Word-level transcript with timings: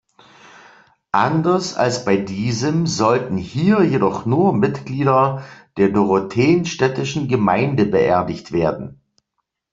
Anders 1.11 1.75
als 1.75 2.05
bei 2.05 2.17
diesem 2.17 2.87
sollten 2.87 3.37
hier 3.37 3.83
jedoch 3.83 4.25
nur 4.25 4.51
Mitglieder 4.51 5.45
der 5.77 5.89
Dorotheenstädtischen 5.89 7.27
Gemeinde 7.27 7.85
beerdigt 7.85 8.51
werden. 8.51 8.99